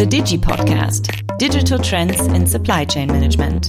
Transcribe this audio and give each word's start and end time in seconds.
The 0.00 0.06
Digi 0.06 0.38
Podcast 0.38 1.36
Digital 1.36 1.78
Trends 1.78 2.18
in 2.28 2.46
Supply 2.46 2.86
Chain 2.86 3.08
Management. 3.08 3.66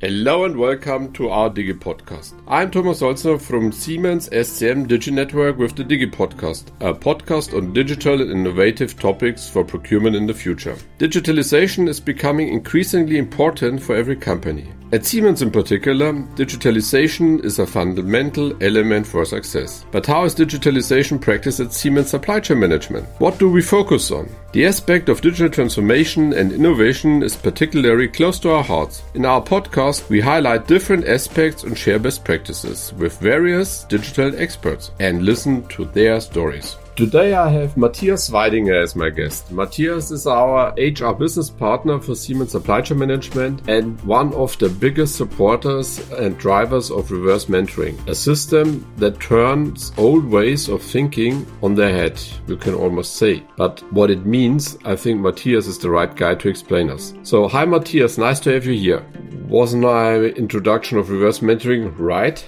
Hello 0.00 0.44
and 0.44 0.56
welcome 0.56 1.12
to 1.12 1.28
our 1.28 1.48
Digi 1.48 1.78
Podcast. 1.78 2.32
I'm 2.48 2.72
Thomas 2.72 3.02
Holzer 3.02 3.40
from 3.40 3.70
Siemens 3.70 4.28
SCM 4.30 4.88
Digi 4.88 5.12
Network 5.12 5.58
with 5.58 5.76
the 5.76 5.84
Digi 5.84 6.10
Podcast, 6.10 6.70
a 6.80 6.92
podcast 6.92 7.56
on 7.56 7.72
digital 7.72 8.20
and 8.20 8.32
innovative 8.32 8.98
topics 8.98 9.48
for 9.48 9.62
procurement 9.62 10.16
in 10.16 10.26
the 10.26 10.34
future. 10.34 10.76
Digitalization 10.98 11.86
is 11.86 12.00
becoming 12.00 12.48
increasingly 12.48 13.16
important 13.16 13.80
for 13.80 13.94
every 13.94 14.16
company. 14.16 14.72
At 14.90 15.06
Siemens 15.06 15.40
in 15.40 15.52
particular, 15.52 16.14
digitalization 16.34 17.44
is 17.44 17.60
a 17.60 17.66
fundamental 17.66 18.60
element 18.60 19.06
for 19.06 19.24
success. 19.24 19.86
But 19.92 20.04
how 20.04 20.24
is 20.24 20.34
digitalization 20.34 21.20
practiced 21.20 21.60
at 21.60 21.72
Siemens 21.72 22.10
Supply 22.10 22.40
Chain 22.40 22.58
Management? 22.58 23.06
What 23.20 23.38
do 23.38 23.48
we 23.48 23.62
focus 23.62 24.10
on? 24.10 24.28
The 24.52 24.66
aspect 24.66 25.08
of 25.08 25.22
digital 25.22 25.48
transformation 25.48 26.34
and 26.34 26.52
innovation 26.52 27.22
is 27.22 27.34
particularly 27.34 28.06
close 28.06 28.38
to 28.40 28.50
our 28.50 28.62
hearts. 28.62 29.02
In 29.14 29.24
our 29.24 29.40
podcast, 29.40 30.10
we 30.10 30.20
highlight 30.20 30.66
different 30.66 31.08
aspects 31.08 31.64
and 31.64 31.76
share 31.76 31.98
best 31.98 32.22
practices 32.22 32.92
with 32.98 33.18
various 33.18 33.84
digital 33.84 34.38
experts 34.38 34.90
and 35.00 35.22
listen 35.22 35.66
to 35.68 35.86
their 35.86 36.20
stories. 36.20 36.76
Today 36.94 37.32
I 37.32 37.48
have 37.48 37.78
Matthias 37.78 38.28
Weidinger 38.28 38.82
as 38.82 38.94
my 38.94 39.08
guest. 39.08 39.50
Matthias 39.50 40.10
is 40.10 40.26
our 40.26 40.74
HR 40.76 41.14
business 41.14 41.48
partner 41.48 41.98
for 41.98 42.14
Siemens 42.14 42.50
Supply 42.50 42.82
Chain 42.82 42.98
Management 42.98 43.66
and 43.66 43.98
one 44.02 44.34
of 44.34 44.58
the 44.58 44.68
biggest 44.68 45.16
supporters 45.16 46.06
and 46.12 46.36
drivers 46.36 46.90
of 46.90 47.10
reverse 47.10 47.46
mentoring, 47.46 47.96
a 48.08 48.14
system 48.14 48.86
that 48.98 49.18
turns 49.20 49.90
old 49.96 50.26
ways 50.26 50.68
of 50.68 50.82
thinking 50.82 51.46
on 51.62 51.74
their 51.74 51.94
head, 51.94 52.20
you 52.46 52.58
can 52.58 52.74
almost 52.74 53.16
say. 53.16 53.42
But 53.56 53.80
what 53.90 54.10
it 54.10 54.26
means, 54.26 54.76
I 54.84 54.94
think 54.94 55.18
Matthias 55.18 55.68
is 55.68 55.78
the 55.78 55.88
right 55.88 56.14
guy 56.14 56.34
to 56.34 56.48
explain 56.50 56.90
us. 56.90 57.14
So, 57.22 57.48
hi 57.48 57.64
Matthias, 57.64 58.18
nice 58.18 58.38
to 58.40 58.52
have 58.52 58.66
you 58.66 58.78
here. 58.78 59.02
Wasn't 59.48 59.82
my 59.82 60.16
introduction 60.16 60.98
of 60.98 61.08
reverse 61.08 61.38
mentoring 61.38 61.94
right? 61.98 62.44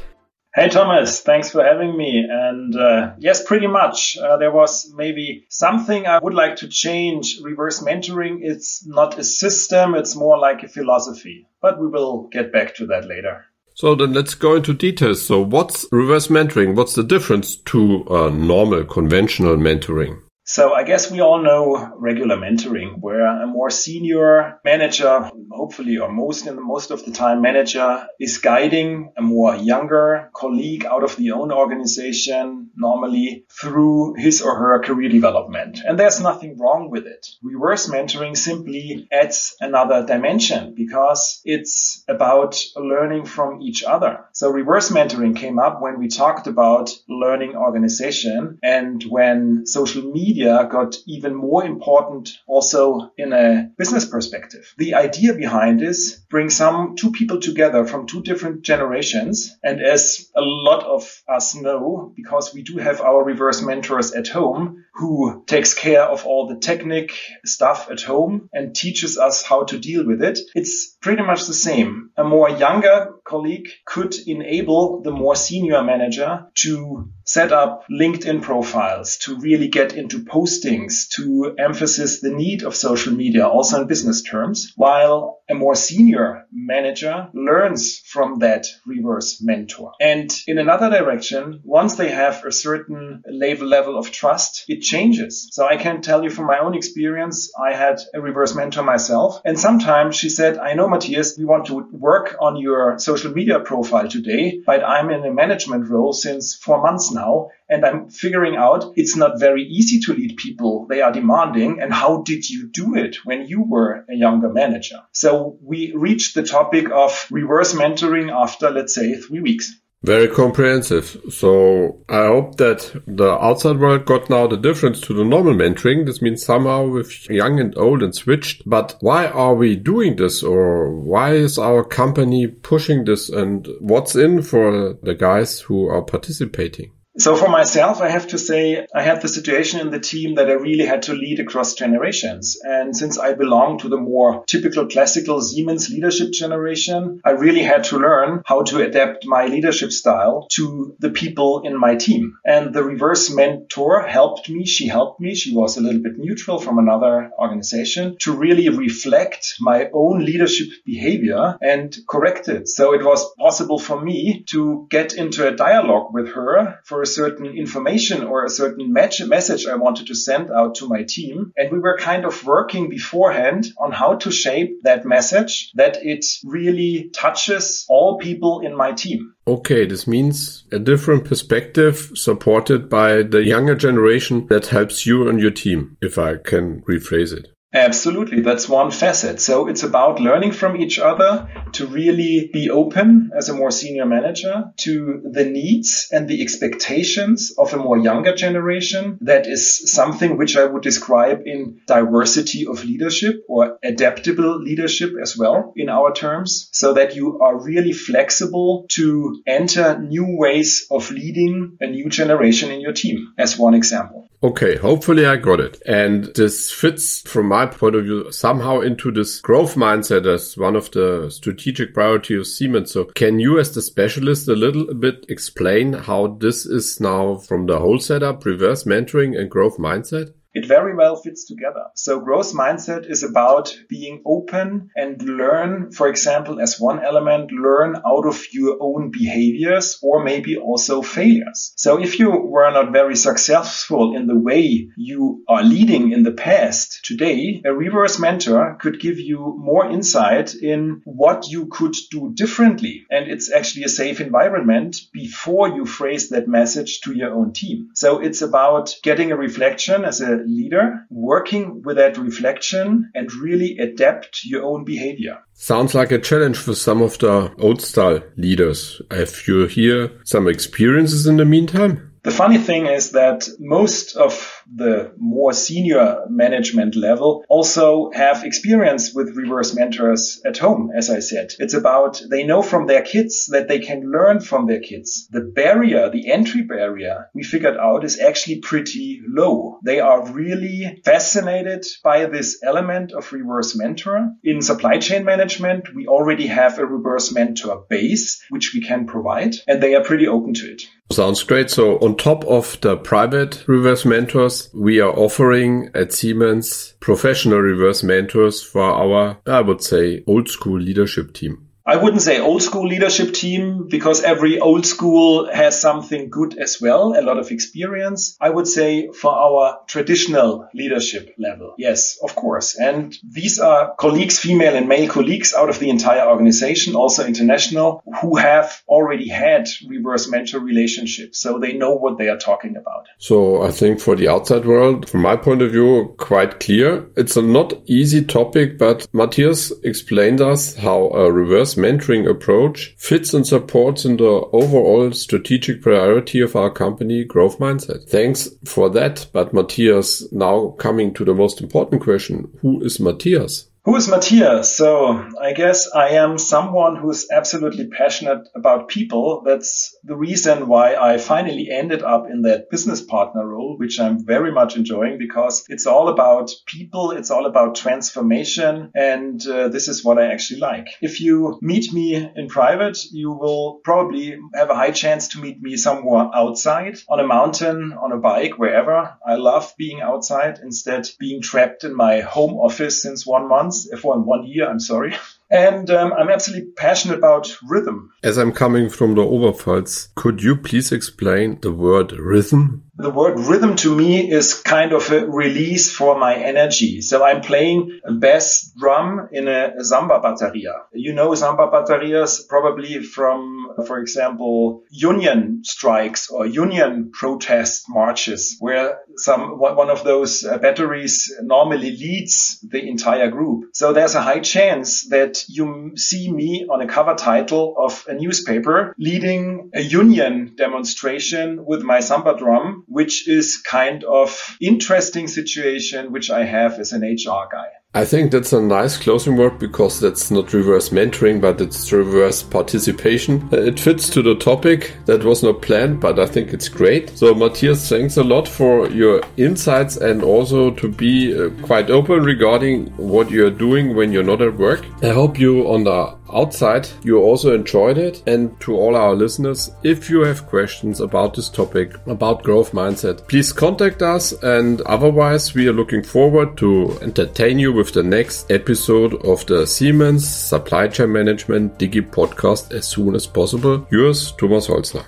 Hey 0.54 0.68
Thomas, 0.68 1.20
thanks 1.20 1.50
for 1.50 1.64
having 1.64 1.96
me. 1.96 2.24
And 2.30 2.76
uh, 2.76 3.14
yes, 3.18 3.42
pretty 3.42 3.66
much. 3.66 4.16
Uh, 4.16 4.36
there 4.36 4.52
was 4.52 4.92
maybe 4.94 5.46
something 5.48 6.06
I 6.06 6.20
would 6.20 6.34
like 6.34 6.56
to 6.56 6.68
change. 6.68 7.40
Reverse 7.42 7.82
mentoring, 7.82 8.38
it's 8.40 8.86
not 8.86 9.18
a 9.18 9.24
system, 9.24 9.96
it's 9.96 10.14
more 10.14 10.38
like 10.38 10.62
a 10.62 10.68
philosophy. 10.68 11.48
But 11.60 11.80
we 11.80 11.88
will 11.88 12.28
get 12.30 12.52
back 12.52 12.76
to 12.76 12.86
that 12.86 13.08
later. 13.08 13.46
So 13.74 13.96
then 13.96 14.12
let's 14.12 14.36
go 14.36 14.54
into 14.54 14.74
details. 14.74 15.26
So 15.26 15.40
what's 15.40 15.86
reverse 15.90 16.28
mentoring? 16.28 16.76
What's 16.76 16.94
the 16.94 17.02
difference 17.02 17.56
to 17.56 18.06
uh, 18.08 18.28
normal 18.28 18.84
conventional 18.84 19.56
mentoring? 19.56 20.20
So 20.46 20.74
I 20.74 20.82
guess 20.84 21.10
we 21.10 21.22
all 21.22 21.42
know 21.42 21.94
regular 21.96 22.36
mentoring, 22.36 23.00
where 23.00 23.24
a 23.24 23.46
more 23.46 23.70
senior 23.70 24.60
manager, 24.62 25.30
hopefully 25.50 25.96
or 25.96 26.12
most 26.12 26.46
in 26.46 26.62
most 26.62 26.90
of 26.90 27.02
the 27.02 27.12
time 27.12 27.40
manager, 27.40 28.06
is 28.20 28.36
guiding 28.36 29.10
a 29.16 29.22
more 29.22 29.56
younger 29.56 30.30
colleague 30.34 30.84
out 30.84 31.02
of 31.02 31.16
the 31.16 31.30
own 31.30 31.50
organization, 31.50 32.68
normally 32.76 33.46
through 33.50 34.16
his 34.18 34.42
or 34.42 34.54
her 34.54 34.80
career 34.80 35.08
development. 35.08 35.78
And 35.82 35.98
there's 35.98 36.20
nothing 36.20 36.58
wrong 36.58 36.90
with 36.90 37.06
it. 37.06 37.26
Reverse 37.42 37.88
mentoring 37.88 38.36
simply 38.36 39.08
adds 39.10 39.56
another 39.60 40.04
dimension 40.04 40.74
because 40.74 41.40
it's 41.46 42.04
about 42.06 42.62
learning 42.76 43.24
from 43.24 43.62
each 43.62 43.82
other. 43.82 44.26
So 44.32 44.50
reverse 44.50 44.90
mentoring 44.90 45.36
came 45.36 45.58
up 45.58 45.80
when 45.80 45.98
we 45.98 46.08
talked 46.08 46.48
about 46.48 46.90
learning 47.08 47.56
organization 47.56 48.58
and 48.62 49.02
when 49.04 49.64
social 49.64 50.02
media 50.02 50.33
media 50.34 50.68
got 50.70 50.96
even 51.06 51.34
more 51.34 51.64
important 51.64 52.38
also 52.46 53.10
in 53.16 53.32
a 53.32 53.70
business 53.78 54.04
perspective. 54.04 54.74
The 54.78 54.94
idea 54.94 55.34
behind 55.34 55.80
is 55.82 56.24
bring 56.28 56.50
some 56.50 56.96
two 56.96 57.12
people 57.12 57.40
together 57.40 57.84
from 57.84 58.06
two 58.06 58.22
different 58.22 58.62
generations. 58.62 59.56
And 59.62 59.80
as 59.80 60.30
a 60.34 60.42
lot 60.42 60.84
of 60.84 61.22
us 61.28 61.54
know, 61.54 62.12
because 62.16 62.52
we 62.52 62.62
do 62.62 62.78
have 62.78 63.00
our 63.00 63.24
reverse 63.24 63.62
mentors 63.62 64.12
at 64.12 64.28
home 64.28 64.84
who 64.94 65.44
takes 65.46 65.74
care 65.74 66.02
of 66.02 66.24
all 66.24 66.46
the 66.46 66.60
technic 66.60 67.12
stuff 67.44 67.88
at 67.90 68.00
home 68.00 68.48
and 68.52 68.74
teaches 68.74 69.18
us 69.18 69.42
how 69.42 69.64
to 69.64 69.78
deal 69.78 70.06
with 70.06 70.22
it, 70.22 70.38
it's 70.54 70.96
pretty 71.00 71.22
much 71.22 71.46
the 71.46 71.54
same. 71.54 72.10
A 72.16 72.24
more 72.24 72.48
younger 72.48 73.14
colleague 73.24 73.68
could 73.84 74.14
enable 74.26 75.02
the 75.02 75.10
more 75.10 75.34
senior 75.36 75.82
manager 75.82 76.46
to 76.54 77.10
set 77.24 77.52
up 77.52 77.84
LinkedIn 77.90 78.42
profiles, 78.42 79.16
to 79.18 79.36
really 79.38 79.68
get 79.68 79.94
into 79.94 80.23
postings, 80.24 81.08
to 81.16 81.54
emphasize 81.58 82.20
the 82.20 82.30
need 82.30 82.62
of 82.62 82.74
social 82.74 83.12
media, 83.12 83.46
also 83.46 83.80
in 83.80 83.86
business 83.86 84.22
terms, 84.22 84.72
while 84.76 85.40
a 85.48 85.54
more 85.54 85.74
senior 85.74 86.46
manager 86.52 87.28
learns 87.34 87.98
from 87.98 88.38
that 88.38 88.66
reverse 88.86 89.42
mentor. 89.42 89.92
And 90.00 90.30
in 90.46 90.58
another 90.58 90.88
direction, 90.90 91.60
once 91.64 91.96
they 91.96 92.10
have 92.10 92.44
a 92.44 92.52
certain 92.52 93.22
level 93.30 93.66
level 93.66 93.98
of 93.98 94.10
trust, 94.10 94.64
it 94.68 94.80
changes. 94.80 95.48
So 95.52 95.66
I 95.66 95.76
can 95.76 96.00
tell 96.00 96.22
you 96.24 96.30
from 96.30 96.46
my 96.46 96.58
own 96.58 96.74
experience, 96.74 97.52
I 97.60 97.74
had 97.74 98.00
a 98.14 98.20
reverse 98.20 98.54
mentor 98.54 98.82
myself. 98.82 99.40
And 99.44 99.58
sometimes 99.58 100.16
she 100.16 100.28
said, 100.28 100.58
I 100.58 100.74
know, 100.74 100.88
Matthias, 100.88 101.36
we 101.38 101.44
want 101.44 101.66
to 101.66 101.86
work 101.92 102.36
on 102.40 102.56
your 102.56 102.98
social 102.98 103.32
media 103.32 103.60
profile 103.60 104.08
today, 104.08 104.62
but 104.64 104.82
I'm 104.84 105.10
in 105.10 105.24
a 105.24 105.32
management 105.32 105.88
role 105.88 106.12
since 106.12 106.54
four 106.54 106.80
months 106.82 107.10
now. 107.10 107.50
And 107.68 107.84
I'm 107.84 108.10
figuring 108.10 108.56
out 108.56 108.92
it's 108.96 109.16
not 109.16 109.40
very 109.40 109.62
easy 109.62 110.00
to 110.00 110.13
people. 110.14 110.86
They 110.88 111.02
are 111.02 111.12
demanding. 111.12 111.80
And 111.80 111.92
how 111.92 112.22
did 112.22 112.48
you 112.48 112.68
do 112.68 112.96
it 112.96 113.16
when 113.24 113.46
you 113.46 113.62
were 113.62 114.04
a 114.10 114.14
younger 114.14 114.48
manager? 114.48 115.00
So 115.12 115.58
we 115.62 115.92
reached 115.94 116.34
the 116.34 116.42
topic 116.42 116.90
of 116.90 117.26
reverse 117.30 117.74
mentoring 117.74 118.30
after, 118.30 118.70
let's 118.70 118.94
say, 118.94 119.14
three 119.14 119.40
weeks. 119.40 119.72
Very 120.04 120.28
comprehensive. 120.28 121.16
So 121.30 122.04
I 122.10 122.26
hope 122.26 122.56
that 122.58 122.92
the 123.06 123.38
outside 123.40 123.78
world 123.78 124.04
got 124.04 124.28
now 124.28 124.46
the 124.46 124.58
difference 124.58 125.00
to 125.02 125.14
the 125.14 125.24
normal 125.24 125.54
mentoring. 125.54 126.04
This 126.04 126.20
means 126.20 126.44
somehow 126.44 126.88
with 126.88 127.30
young 127.30 127.58
and 127.58 127.74
old 127.78 128.02
and 128.02 128.14
switched. 128.14 128.68
But 128.68 128.96
why 129.00 129.28
are 129.28 129.54
we 129.54 129.76
doing 129.76 130.16
this 130.16 130.42
or 130.42 130.94
why 130.94 131.32
is 131.32 131.56
our 131.56 131.82
company 131.82 132.46
pushing 132.46 133.06
this 133.06 133.30
and 133.30 133.66
what's 133.80 134.14
in 134.14 134.42
for 134.42 134.92
the 135.02 135.14
guys 135.14 135.60
who 135.60 135.88
are 135.88 136.02
participating? 136.02 136.92
So 137.16 137.36
for 137.36 137.48
myself, 137.48 138.00
I 138.00 138.08
have 138.08 138.26
to 138.28 138.38
say 138.38 138.88
I 138.92 139.02
had 139.02 139.22
the 139.22 139.28
situation 139.28 139.78
in 139.78 139.90
the 139.90 140.00
team 140.00 140.34
that 140.34 140.48
I 140.48 140.54
really 140.54 140.84
had 140.84 141.02
to 141.02 141.14
lead 141.14 141.38
across 141.38 141.74
generations. 141.74 142.58
And 142.60 142.96
since 142.96 143.18
I 143.18 143.34
belong 143.34 143.78
to 143.78 143.88
the 143.88 144.00
more 144.00 144.44
typical 144.46 144.88
classical 144.88 145.40
Siemens 145.40 145.88
leadership 145.88 146.32
generation, 146.32 147.20
I 147.24 147.30
really 147.30 147.62
had 147.62 147.84
to 147.84 147.98
learn 147.98 148.42
how 148.46 148.62
to 148.62 148.82
adapt 148.82 149.26
my 149.26 149.46
leadership 149.46 149.92
style 149.92 150.48
to 150.54 150.96
the 150.98 151.10
people 151.10 151.62
in 151.64 151.78
my 151.78 151.94
team. 151.94 152.36
And 152.44 152.74
the 152.74 152.82
reverse 152.82 153.32
mentor 153.32 154.02
helped 154.02 154.50
me. 154.50 154.66
She 154.66 154.88
helped 154.88 155.20
me. 155.20 155.36
She 155.36 155.54
was 155.54 155.76
a 155.76 155.82
little 155.82 156.02
bit 156.02 156.18
neutral 156.18 156.58
from 156.58 156.78
another 156.78 157.30
organization 157.38 158.16
to 158.22 158.36
really 158.36 158.70
reflect 158.70 159.54
my 159.60 159.88
own 159.92 160.24
leadership 160.24 160.66
behavior 160.84 161.56
and 161.62 161.96
correct 162.08 162.48
it. 162.48 162.66
So 162.66 162.92
it 162.92 163.04
was 163.04 163.24
possible 163.38 163.78
for 163.78 164.00
me 164.00 164.42
to 164.48 164.88
get 164.90 165.12
into 165.14 165.46
a 165.46 165.54
dialogue 165.54 166.12
with 166.12 166.30
her 166.30 166.80
for 166.84 167.03
a 167.04 167.14
certain 167.20 167.46
information 167.46 168.24
or 168.24 168.44
a 168.44 168.54
certain 168.60 168.92
message 168.92 169.66
I 169.66 169.76
wanted 169.76 170.06
to 170.08 170.14
send 170.14 170.50
out 170.50 170.72
to 170.76 170.88
my 170.88 171.02
team. 171.16 171.52
And 171.56 171.70
we 171.70 171.78
were 171.78 171.98
kind 171.98 172.24
of 172.24 172.44
working 172.44 172.88
beforehand 172.88 173.62
on 173.78 173.92
how 173.92 174.16
to 174.22 174.30
shape 174.30 174.70
that 174.88 175.04
message 175.04 175.70
that 175.74 175.98
it 176.02 176.24
really 176.44 177.10
touches 177.12 177.84
all 177.88 178.18
people 178.18 178.60
in 178.66 178.74
my 178.76 178.92
team. 178.92 179.34
Okay, 179.46 179.84
this 179.86 180.06
means 180.06 180.64
a 180.72 180.78
different 180.78 181.26
perspective 181.26 182.10
supported 182.14 182.88
by 182.88 183.22
the 183.22 183.44
younger 183.44 183.74
generation 183.74 184.46
that 184.48 184.66
helps 184.66 185.04
you 185.04 185.28
and 185.28 185.38
your 185.38 185.50
team, 185.50 185.96
if 186.00 186.18
I 186.18 186.36
can 186.36 186.80
rephrase 186.82 187.32
it. 187.36 187.53
Absolutely. 187.74 188.40
That's 188.40 188.68
one 188.68 188.92
facet. 188.92 189.40
So 189.40 189.66
it's 189.66 189.82
about 189.82 190.20
learning 190.20 190.52
from 190.52 190.76
each 190.76 191.00
other 191.00 191.48
to 191.72 191.88
really 191.88 192.48
be 192.52 192.70
open 192.70 193.32
as 193.36 193.48
a 193.48 193.54
more 193.54 193.72
senior 193.72 194.06
manager 194.06 194.66
to 194.76 195.20
the 195.28 195.44
needs 195.44 196.06
and 196.12 196.28
the 196.28 196.40
expectations 196.40 197.52
of 197.58 197.74
a 197.74 197.76
more 197.76 197.98
younger 197.98 198.32
generation. 198.32 199.18
That 199.22 199.48
is 199.48 199.92
something 199.92 200.36
which 200.36 200.56
I 200.56 200.66
would 200.66 200.84
describe 200.84 201.42
in 201.46 201.80
diversity 201.88 202.64
of 202.68 202.84
leadership 202.84 203.42
or 203.48 203.76
adaptable 203.82 204.62
leadership 204.62 205.10
as 205.20 205.36
well 205.36 205.72
in 205.74 205.88
our 205.88 206.14
terms 206.14 206.68
so 206.70 206.94
that 206.94 207.16
you 207.16 207.40
are 207.40 207.60
really 207.60 207.92
flexible 207.92 208.86
to 208.90 209.42
enter 209.48 209.98
new 209.98 210.36
ways 210.38 210.86
of 210.92 211.10
leading 211.10 211.76
a 211.80 211.88
new 211.88 212.08
generation 212.08 212.70
in 212.70 212.80
your 212.80 212.92
team 212.92 213.32
as 213.36 213.58
one 213.58 213.74
example. 213.74 214.23
Okay, 214.44 214.76
hopefully 214.76 215.24
I 215.24 215.36
got 215.36 215.58
it. 215.58 215.80
And 215.86 216.26
this 216.34 216.70
fits 216.70 217.22
from 217.22 217.46
my 217.48 217.64
point 217.64 217.94
of 217.94 218.04
view 218.04 218.30
somehow 218.30 218.80
into 218.80 219.10
this 219.10 219.40
growth 219.40 219.74
mindset 219.74 220.26
as 220.26 220.58
one 220.58 220.76
of 220.76 220.90
the 220.90 221.30
strategic 221.30 221.94
priorities 221.94 222.40
of 222.40 222.46
Siemens. 222.46 222.92
So 222.92 223.04
can 223.06 223.38
you 223.38 223.58
as 223.58 223.74
the 223.74 223.80
specialist 223.80 224.46
a 224.46 224.54
little 224.54 224.92
bit 224.92 225.24
explain 225.30 225.94
how 225.94 226.36
this 226.38 226.66
is 226.66 227.00
now 227.00 227.36
from 227.36 227.64
the 227.64 227.78
whole 227.78 227.98
setup, 227.98 228.44
reverse 228.44 228.84
mentoring 228.84 229.34
and 229.34 229.50
growth 229.50 229.78
mindset? 229.78 230.34
It 230.54 230.66
very 230.66 230.94
well 230.94 231.16
fits 231.16 231.44
together. 231.44 231.84
So 231.94 232.20
growth 232.20 232.52
mindset 232.54 233.10
is 233.10 233.24
about 233.24 233.76
being 233.88 234.22
open 234.24 234.90
and 234.94 235.20
learn, 235.22 235.90
for 235.90 236.08
example, 236.08 236.60
as 236.60 236.78
one 236.80 237.04
element, 237.04 237.50
learn 237.50 237.96
out 238.06 238.26
of 238.26 238.40
your 238.52 238.76
own 238.80 239.10
behaviors 239.10 239.98
or 240.02 240.22
maybe 240.22 240.56
also 240.56 241.02
failures. 241.02 241.72
So 241.76 242.00
if 242.00 242.18
you 242.18 242.30
were 242.30 242.70
not 242.70 242.92
very 242.92 243.16
successful 243.16 244.16
in 244.16 244.26
the 244.26 244.38
way 244.38 244.88
you 244.96 245.42
are 245.48 245.64
leading 245.64 246.12
in 246.12 246.22
the 246.22 246.32
past, 246.32 247.00
today 247.04 247.60
a 247.64 247.72
reverse 247.72 248.18
mentor 248.18 248.78
could 248.80 249.00
give 249.00 249.18
you 249.18 249.56
more 249.58 249.90
insight 249.90 250.54
in 250.54 251.02
what 251.04 251.48
you 251.48 251.66
could 251.66 251.94
do 252.10 252.32
differently. 252.34 253.06
And 253.10 253.28
it's 253.28 253.50
actually 253.50 253.84
a 253.84 253.88
safe 253.88 254.20
environment 254.20 254.96
before 255.12 255.68
you 255.68 255.84
phrase 255.84 256.28
that 256.28 256.46
message 256.46 257.00
to 257.00 257.12
your 257.12 257.34
own 257.34 257.52
team. 257.52 257.90
So 257.94 258.20
it's 258.20 258.42
about 258.42 258.94
getting 259.02 259.32
a 259.32 259.36
reflection 259.36 260.04
as 260.04 260.20
a 260.20 260.43
leader, 260.46 261.06
working 261.10 261.82
with 261.82 261.96
that 261.96 262.16
reflection 262.18 263.10
and 263.14 263.32
really 263.34 263.78
adapt 263.78 264.44
your 264.44 264.64
own 264.64 264.84
behavior. 264.84 265.38
Sounds 265.52 265.94
like 265.94 266.12
a 266.12 266.18
challenge 266.18 266.56
for 266.56 266.74
some 266.74 267.02
of 267.02 267.18
the 267.18 267.54
old 267.58 267.80
style 267.80 268.22
leaders. 268.36 269.00
Have 269.10 269.46
you 269.46 269.66
here 269.66 270.10
some 270.24 270.48
experiences 270.48 271.26
in 271.26 271.36
the 271.36 271.44
meantime? 271.44 272.12
The 272.22 272.30
funny 272.30 272.58
thing 272.58 272.86
is 272.86 273.10
that 273.10 273.48
most 273.58 274.16
of 274.16 274.53
the 274.72 275.12
more 275.18 275.52
senior 275.52 276.24
management 276.28 276.96
level 276.96 277.44
also 277.48 278.10
have 278.12 278.44
experience 278.44 279.14
with 279.14 279.36
reverse 279.36 279.74
mentors 279.74 280.40
at 280.44 280.58
home, 280.58 280.90
as 280.94 281.10
I 281.10 281.20
said. 281.20 281.52
It's 281.58 281.74
about 281.74 282.22
they 282.30 282.44
know 282.44 282.62
from 282.62 282.86
their 282.86 283.02
kids 283.02 283.46
that 283.46 283.68
they 283.68 283.78
can 283.78 284.10
learn 284.10 284.40
from 284.40 284.66
their 284.66 284.80
kids. 284.80 285.28
The 285.30 285.40
barrier, 285.40 286.10
the 286.10 286.30
entry 286.30 286.62
barrier 286.62 287.30
we 287.34 287.42
figured 287.42 287.76
out 287.76 288.04
is 288.04 288.20
actually 288.20 288.60
pretty 288.60 289.20
low. 289.26 289.78
They 289.84 290.00
are 290.00 290.32
really 290.32 291.00
fascinated 291.04 291.84
by 292.02 292.26
this 292.26 292.60
element 292.62 293.12
of 293.12 293.32
reverse 293.32 293.76
mentor. 293.76 294.32
In 294.42 294.62
supply 294.62 294.98
chain 294.98 295.24
management, 295.24 295.94
we 295.94 296.06
already 296.06 296.46
have 296.46 296.78
a 296.78 296.86
reverse 296.86 297.32
mentor 297.32 297.84
base, 297.88 298.42
which 298.50 298.72
we 298.74 298.80
can 298.80 299.06
provide, 299.06 299.54
and 299.66 299.82
they 299.82 299.94
are 299.94 300.04
pretty 300.04 300.28
open 300.28 300.54
to 300.54 300.72
it. 300.72 300.82
Sounds 301.12 301.42
great. 301.42 301.70
So 301.70 301.98
on 301.98 302.16
top 302.16 302.44
of 302.46 302.80
the 302.80 302.96
private 302.96 303.68
reverse 303.68 304.04
mentors, 304.04 304.53
we 304.72 305.00
are 305.00 305.12
offering 305.12 305.90
at 305.94 306.12
Siemens 306.12 306.94
professional 307.00 307.58
reverse 307.58 308.02
mentors 308.02 308.62
for 308.62 308.82
our, 308.82 309.38
I 309.46 309.60
would 309.60 309.82
say, 309.82 310.22
old 310.26 310.48
school 310.48 310.80
leadership 310.80 311.32
team. 311.34 311.63
I 311.86 311.96
wouldn't 311.96 312.22
say 312.22 312.40
old 312.40 312.62
school 312.62 312.88
leadership 312.88 313.34
team 313.34 313.88
because 313.90 314.22
every 314.22 314.58
old 314.58 314.86
school 314.86 315.52
has 315.52 315.78
something 315.78 316.30
good 316.30 316.56
as 316.56 316.80
well, 316.80 317.12
a 317.14 317.20
lot 317.20 317.38
of 317.38 317.50
experience. 317.50 318.38
I 318.40 318.48
would 318.48 318.66
say 318.66 319.10
for 319.12 319.30
our 319.30 319.80
traditional 319.86 320.66
leadership 320.72 321.34
level. 321.38 321.74
Yes, 321.76 322.18
of 322.22 322.34
course. 322.34 322.78
And 322.78 323.14
these 323.22 323.58
are 323.58 323.94
colleagues, 323.96 324.38
female 324.38 324.74
and 324.74 324.88
male 324.88 325.10
colleagues 325.10 325.52
out 325.52 325.68
of 325.68 325.78
the 325.78 325.90
entire 325.90 326.26
organization, 326.26 326.96
also 326.96 327.26
international, 327.26 328.02
who 328.22 328.36
have 328.36 328.82
already 328.88 329.28
had 329.28 329.68
reverse 329.86 330.26
mentor 330.30 330.60
relationships. 330.60 331.38
So 331.38 331.58
they 331.58 331.74
know 331.74 331.96
what 331.96 332.16
they 332.16 332.30
are 332.30 332.38
talking 332.38 332.76
about. 332.76 333.08
So 333.18 333.62
I 333.62 333.70
think 333.70 334.00
for 334.00 334.16
the 334.16 334.28
outside 334.28 334.64
world, 334.64 335.10
from 335.10 335.20
my 335.20 335.36
point 335.36 335.60
of 335.60 335.72
view, 335.72 336.14
quite 336.16 336.60
clear. 336.60 337.06
It's 337.14 337.36
a 337.36 337.42
not 337.42 337.74
easy 337.84 338.24
topic, 338.24 338.78
but 338.78 339.06
Matthias 339.12 339.70
explained 339.82 340.40
us 340.40 340.74
how 340.76 341.08
a 341.10 341.30
reverse 341.30 341.73
mentoring 341.76 342.28
approach 342.28 342.94
fits 342.98 343.34
and 343.34 343.46
supports 343.46 344.04
in 344.04 344.16
the 344.16 344.48
overall 344.52 345.12
strategic 345.12 345.82
priority 345.82 346.40
of 346.40 346.56
our 346.56 346.70
company, 346.70 347.24
growth 347.24 347.58
mindset. 347.58 348.08
Thanks 348.08 348.48
for 348.64 348.90
that. 348.90 349.26
But 349.32 349.52
Matthias, 349.52 350.30
now 350.32 350.70
coming 350.78 351.14
to 351.14 351.24
the 351.24 351.34
most 351.34 351.60
important 351.60 352.02
question, 352.02 352.50
who 352.62 352.82
is 352.82 353.00
Matthias? 353.00 353.68
Who 353.86 353.96
is 353.96 354.08
Matthias? 354.08 354.74
So 354.74 355.28
I 355.38 355.52
guess 355.52 355.92
I 355.92 356.12
am 356.12 356.38
someone 356.38 356.96
who 356.96 357.10
is 357.10 357.28
absolutely 357.30 357.88
passionate 357.88 358.48
about 358.56 358.88
people. 358.88 359.42
That's 359.44 359.94
the 360.02 360.16
reason 360.16 360.68
why 360.68 360.96
I 360.96 361.18
finally 361.18 361.68
ended 361.70 362.02
up 362.02 362.24
in 362.30 362.40
that 362.42 362.70
business 362.70 363.02
partner 363.02 363.46
role, 363.46 363.76
which 363.76 364.00
I'm 364.00 364.24
very 364.24 364.52
much 364.52 364.76
enjoying 364.76 365.18
because 365.18 365.66
it's 365.68 365.86
all 365.86 366.08
about 366.08 366.50
people. 366.64 367.10
It's 367.10 367.30
all 367.30 367.44
about 367.44 367.74
transformation. 367.74 368.90
And 368.94 369.46
uh, 369.46 369.68
this 369.68 369.88
is 369.88 370.02
what 370.02 370.16
I 370.16 370.32
actually 370.32 370.60
like. 370.60 370.86
If 371.02 371.20
you 371.20 371.58
meet 371.60 371.92
me 371.92 372.14
in 372.14 372.48
private, 372.48 372.96
you 373.12 373.32
will 373.32 373.80
probably 373.84 374.38
have 374.54 374.70
a 374.70 374.74
high 374.74 374.92
chance 374.92 375.28
to 375.28 375.40
meet 375.42 375.60
me 375.60 375.76
somewhere 375.76 376.30
outside 376.34 377.00
on 377.06 377.20
a 377.20 377.26
mountain, 377.26 377.92
on 377.92 378.12
a 378.12 378.16
bike, 378.16 378.56
wherever. 378.56 379.18
I 379.26 379.34
love 379.34 379.74
being 379.76 380.00
outside 380.00 380.60
instead 380.62 381.06
being 381.20 381.42
trapped 381.42 381.84
in 381.84 381.94
my 381.94 382.20
home 382.20 382.54
office 382.54 383.02
since 383.02 383.26
one 383.26 383.46
month 383.46 383.73
months, 383.74 384.00
for 384.00 384.18
one 384.18 384.46
year, 384.46 384.68
I'm 384.68 384.80
sorry. 384.80 385.14
And 385.50 385.90
um, 385.90 386.12
I'm 386.14 386.30
absolutely 386.30 386.72
passionate 386.72 387.18
about 387.18 387.56
rhythm. 387.68 388.10
As 388.22 388.38
I'm 388.38 388.52
coming 388.52 388.88
from 388.88 389.14
the 389.14 389.22
Oberpfalz, 389.22 390.08
could 390.14 390.42
you 390.42 390.56
please 390.56 390.90
explain 390.90 391.60
the 391.60 391.72
word 391.72 392.12
rhythm? 392.12 392.83
The 392.96 393.10
word 393.10 393.40
rhythm 393.40 393.74
to 393.76 393.94
me 393.94 394.30
is 394.30 394.54
kind 394.54 394.92
of 394.92 395.10
a 395.10 395.26
release 395.26 395.90
for 395.90 396.16
my 396.16 396.36
energy. 396.36 397.00
So 397.00 397.24
I'm 397.24 397.40
playing 397.40 398.00
a 398.04 398.12
bass 398.12 398.72
drum 398.78 399.28
in 399.32 399.48
a 399.48 399.82
samba 399.82 400.20
batteria. 400.20 400.82
You 400.92 401.12
know 401.12 401.34
samba 401.34 401.66
batterias 401.66 402.48
probably 402.48 403.02
from, 403.02 403.66
for 403.88 403.98
example, 403.98 404.84
union 404.90 405.64
strikes 405.64 406.30
or 406.30 406.46
union 406.46 407.10
protest 407.12 407.86
marches 407.88 408.56
where 408.60 409.00
some 409.16 409.58
one 409.58 409.90
of 409.90 410.04
those 410.04 410.44
uh, 410.44 410.58
batteries 410.58 411.34
normally 411.42 411.90
leads 411.90 412.60
the 412.62 412.80
entire 412.88 413.28
group. 413.28 413.70
So 413.72 413.92
there's 413.92 414.14
a 414.14 414.22
high 414.22 414.40
chance 414.40 415.08
that 415.08 415.44
you 415.48 415.96
see 415.96 416.30
me 416.30 416.66
on 416.70 416.80
a 416.80 416.86
cover 416.86 417.16
title 417.16 417.74
of 417.76 418.04
a 418.06 418.14
newspaper 418.14 418.94
leading 418.98 419.70
a 419.74 419.80
union 419.80 420.54
demonstration 420.56 421.64
with 421.64 421.82
my 421.82 421.98
samba 421.98 422.38
drum 422.38 422.83
which 422.86 423.28
is 423.28 423.56
kind 423.58 424.04
of 424.04 424.56
interesting 424.60 425.28
situation 425.28 426.12
which 426.12 426.30
I 426.30 426.44
have 426.44 426.78
as 426.78 426.92
an 426.92 427.02
HR 427.02 427.48
guy. 427.50 427.68
I 427.96 428.04
think 428.04 428.32
that's 428.32 428.52
a 428.52 428.60
nice 428.60 428.96
closing 428.96 429.36
word 429.36 429.60
because 429.60 430.00
that's 430.00 430.28
not 430.28 430.52
reverse 430.52 430.88
mentoring, 430.88 431.40
but 431.40 431.60
it's 431.60 431.92
reverse 431.92 432.42
participation. 432.42 433.48
Uh, 433.52 433.58
it 433.58 433.78
fits 433.78 434.10
to 434.10 434.20
the 434.20 434.34
topic 434.34 434.96
that 435.06 435.22
was 435.22 435.44
not 435.44 435.62
planned, 435.62 436.00
but 436.00 436.18
I 436.18 436.26
think 436.26 436.52
it's 436.52 436.68
great. 436.68 437.16
So, 437.16 437.32
Matthias, 437.36 437.88
thanks 437.88 438.16
a 438.16 438.24
lot 438.24 438.48
for 438.48 438.90
your 438.90 439.22
insights 439.36 439.96
and 439.96 440.24
also 440.24 440.72
to 440.72 440.88
be 440.88 441.38
uh, 441.38 441.50
quite 441.62 441.88
open 441.88 442.24
regarding 442.24 442.86
what 442.96 443.30
you're 443.30 443.48
doing 443.48 443.94
when 443.94 444.10
you're 444.10 444.24
not 444.24 444.42
at 444.42 444.56
work. 444.56 444.84
I 445.00 445.10
hope 445.10 445.38
you 445.38 445.68
on 445.68 445.84
the 445.84 446.16
outside 446.34 446.88
you 447.02 447.18
also 447.18 447.54
enjoyed 447.54 447.98
it. 447.98 448.22
And 448.26 448.58
to 448.60 448.76
all 448.76 448.96
our 448.96 449.14
listeners, 449.14 449.70
if 449.82 450.10
you 450.10 450.20
have 450.20 450.46
questions 450.46 451.00
about 451.00 451.34
this 451.34 451.48
topic, 451.48 451.94
about 452.06 452.42
growth 452.42 452.72
mindset, 452.72 453.26
please 453.28 453.52
contact 453.52 454.02
us. 454.02 454.32
And 454.42 454.80
otherwise, 454.82 455.54
we 455.54 455.68
are 455.68 455.72
looking 455.72 456.02
forward 456.02 456.56
to 456.58 456.98
entertain 457.02 457.58
you 457.58 457.72
with 457.72 457.92
the 457.92 458.02
next 458.02 458.50
episode 458.50 459.14
of 459.24 459.44
the 459.46 459.66
Siemens 459.66 460.28
Supply 460.28 460.88
Chain 460.88 461.12
Management 461.12 461.78
Digi 461.78 462.02
podcast 462.02 462.72
as 462.72 462.86
soon 462.86 463.14
as 463.14 463.26
possible. 463.26 463.86
Yours, 463.90 464.32
Thomas 464.32 464.66
Holzner. 464.68 465.04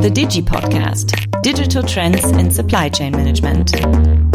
The 0.00 0.10
Digi 0.10 0.42
Podcast 0.42 1.42
Digital 1.42 1.82
Trends 1.82 2.24
in 2.32 2.50
Supply 2.50 2.88
Chain 2.88 3.12
Management. 3.12 4.27